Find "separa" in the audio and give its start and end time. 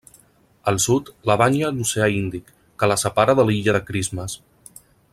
3.05-3.39